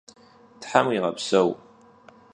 Them 0.61 0.83
vuiğepseu! 0.87 1.49